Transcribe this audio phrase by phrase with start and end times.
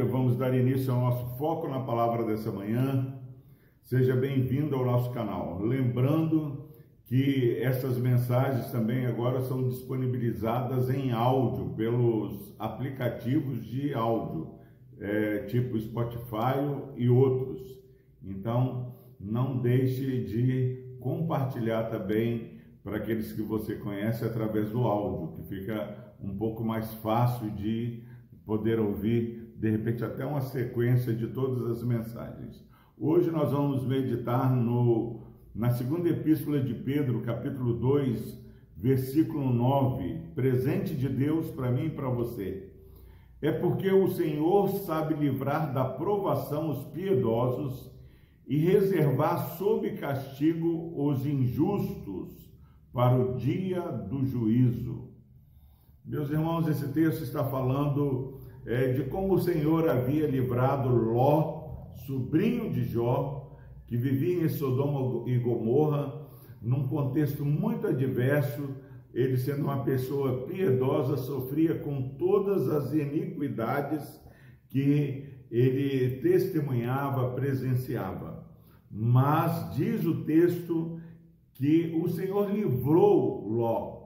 [0.00, 0.04] dia.
[0.04, 3.14] Vamos dar início ao nosso foco na palavra dessa manhã.
[3.82, 5.60] Seja bem-vindo ao nosso canal.
[5.60, 6.68] Lembrando
[7.04, 14.54] que essas mensagens também agora são disponibilizadas em áudio pelos aplicativos de áudio,
[14.98, 16.56] é, tipo Spotify
[16.96, 17.78] e outros.
[18.22, 25.48] Então, não deixe de compartilhar também para aqueles que você conhece através do áudio, que
[25.48, 28.02] fica um pouco mais fácil de
[28.46, 32.66] poder ouvir, de repente, até uma sequência de todas as mensagens.
[32.98, 35.20] Hoje nós vamos meditar no,
[35.54, 38.42] na segunda epístola de Pedro, capítulo 2,
[38.74, 42.72] versículo 9, presente de Deus para mim e para você.
[43.42, 47.90] É porque o Senhor sabe livrar da provação os piedosos
[48.46, 52.50] e reservar sob castigo os injustos
[52.94, 55.10] para o dia do juízo.
[56.02, 62.84] Meus irmãos, esse texto está falando de como o Senhor havia livrado Ló, sobrinho de
[62.84, 66.28] Jó, que vivia em Sodoma e Gomorra,
[66.60, 68.76] num contexto muito adverso,
[69.12, 74.20] ele sendo uma pessoa piedosa, sofria com todas as iniquidades
[74.68, 78.46] que ele testemunhava, presenciava.
[78.90, 81.00] Mas diz o texto
[81.54, 84.00] que o Senhor livrou Ló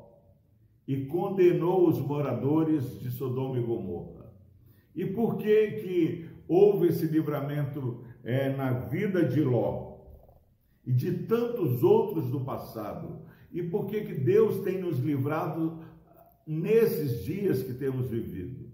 [0.86, 4.13] e condenou os moradores de Sodoma e Gomorra.
[4.94, 9.98] E por que que houve esse livramento é, na vida de Ló
[10.86, 13.22] e de tantos outros do passado?
[13.50, 15.80] E por que que Deus tem nos livrado
[16.46, 18.70] nesses dias que temos vivido?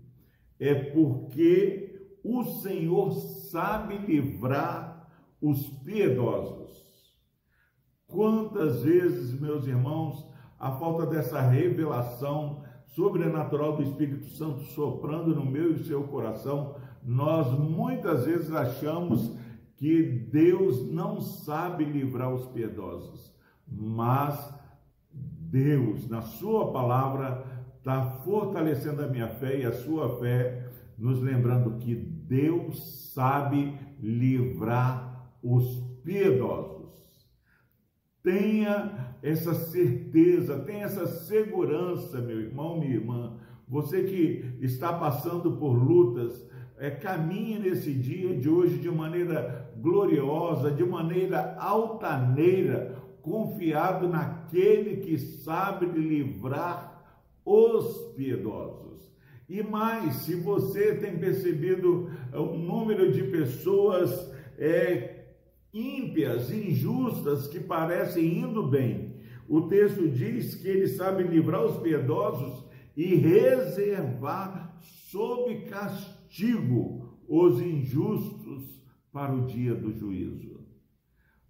[0.59, 5.09] É porque o Senhor sabe livrar
[5.41, 6.85] os piedosos.
[8.07, 12.63] Quantas vezes, meus irmãos, a falta dessa revelação
[12.95, 19.37] sobrenatural do Espírito Santo soprando no meu e seu coração, nós muitas vezes achamos
[19.77, 23.33] que Deus não sabe livrar os piedosos,
[23.67, 24.55] mas
[25.13, 27.45] Deus, na Sua palavra,
[27.81, 30.69] está fortalecendo a minha fé e a sua fé,
[30.99, 37.10] nos lembrando que Deus sabe livrar os piedosos.
[38.23, 43.37] Tenha essa certeza, tenha essa segurança, meu irmão, minha irmã.
[43.69, 46.49] Você que está passando por lutas,
[46.79, 55.19] é, caminhe nesse dia de hoje de maneira gloriosa, de maneira altaneira, confiado naquele que
[55.19, 57.03] sabe livrar
[57.45, 59.11] os piedosos.
[59.49, 65.20] E mais, se você tem percebido o número de pessoas é,
[65.73, 69.17] ímpias, injustas, que parecem indo bem.
[69.49, 72.65] O texto diz que ele sabe livrar os piedosos
[72.97, 78.81] e reservar sob castigo os injustos
[79.13, 80.61] para o dia do juízo.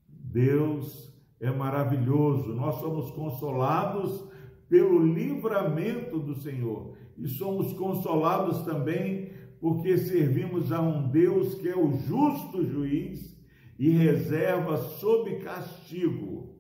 [0.09, 4.29] Deus é maravilhoso, nós somos consolados
[4.69, 9.31] pelo livramento do Senhor e somos consolados também
[9.61, 13.39] porque servimos a um Deus que é o justo juiz
[13.81, 16.55] e reserva sob castigo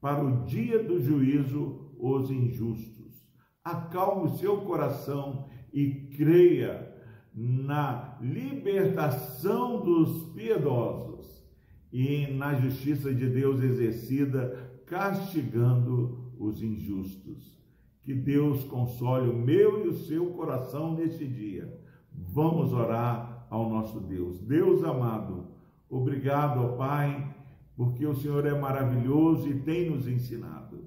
[0.00, 3.12] para o dia do juízo os injustos.
[3.62, 6.90] Acalme seu coração e creia
[7.34, 11.46] na libertação dos piedosos
[11.92, 17.60] e na justiça de Deus exercida, castigando os injustos.
[18.02, 21.78] Que Deus console o meu e o seu coração neste dia.
[22.10, 24.40] Vamos orar ao nosso Deus.
[24.40, 25.52] Deus amado,
[25.92, 27.22] Obrigado, ó Pai,
[27.76, 30.82] porque o Senhor é maravilhoso e tem nos ensinado.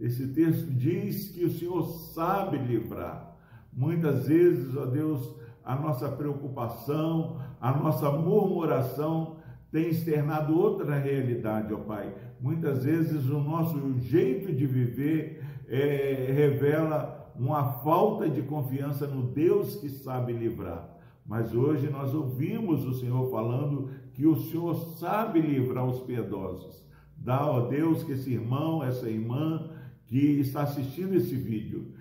[0.00, 1.82] Esse texto diz que o Senhor
[2.14, 3.36] sabe livrar.
[3.70, 9.36] Muitas vezes, ó Deus, a nossa preocupação, a nossa murmuração
[9.70, 12.14] tem externado outra realidade, ó Pai.
[12.40, 19.76] Muitas vezes o nosso jeito de viver é, revela uma falta de confiança no Deus
[19.76, 20.97] que sabe livrar.
[21.28, 26.82] Mas hoje nós ouvimos o Senhor falando que o Senhor sabe livrar os piedosos.
[27.18, 29.70] Dá, ó Deus, que esse irmão, essa irmã
[30.06, 31.92] que está assistindo esse vídeo,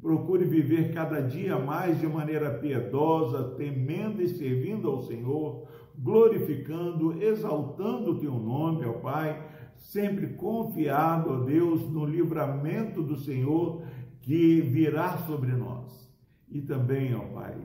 [0.00, 5.66] procure viver cada dia mais de maneira piedosa, temendo e servindo ao Senhor,
[5.98, 9.42] glorificando, exaltando o teu nome, ó Pai,
[9.74, 13.82] sempre confiado, ó Deus, no livramento do Senhor
[14.20, 16.08] que virá sobre nós.
[16.48, 17.56] E também, ó Pai,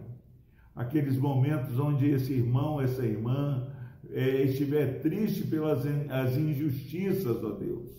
[0.75, 3.67] aqueles momentos onde esse irmão, essa irmã
[4.09, 7.89] é, estiver triste pelas as injustiças, ó Deus.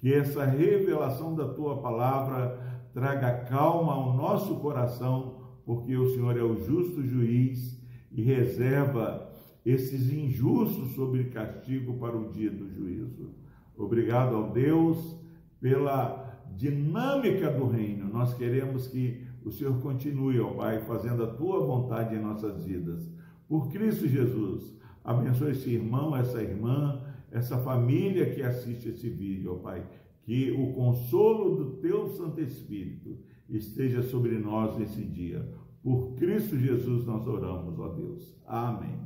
[0.00, 2.58] Que essa revelação da tua palavra
[2.92, 7.78] traga calma ao nosso coração, porque o Senhor é o justo juiz
[8.10, 9.28] e reserva
[9.64, 13.34] esses injustos sobre castigo para o dia do juízo.
[13.76, 15.16] Obrigado ao Deus
[15.60, 18.08] pela dinâmica do reino.
[18.08, 23.10] Nós queremos que o Senhor continue, ó Pai, fazendo a tua vontade em nossas vidas.
[23.48, 27.02] Por Cristo Jesus, abençoe esse irmão, essa irmã,
[27.32, 29.86] essa família que assiste esse vídeo, ó Pai.
[30.22, 33.16] Que o consolo do teu Santo Espírito
[33.48, 35.48] esteja sobre nós nesse dia.
[35.82, 38.36] Por Cristo Jesus nós oramos, ó Deus.
[38.46, 38.98] Amém.